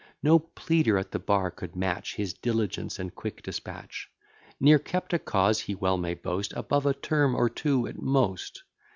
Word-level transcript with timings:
No 0.23 0.39
pleader 0.39 0.97
at 0.97 1.11
the 1.11 1.19
bar 1.19 1.51
could 1.51 1.75
match 1.75 2.15
His 2.15 2.33
diligence 2.33 2.97
and 2.97 3.13
quick 3.13 3.43
dispatch; 3.43 4.09
Ne'er 4.59 4.79
kept 4.79 5.13
a 5.13 5.19
cause, 5.19 5.59
he 5.59 5.75
well 5.75 5.97
may 5.97 6.15
boast, 6.15 6.53
Above 6.53 6.87
a 6.87 6.95
term 6.95 7.35
or 7.35 7.51
two 7.51 7.85
at 7.85 8.01
most. 8.01 8.63